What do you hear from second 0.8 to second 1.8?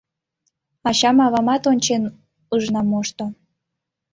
Ачам-авамат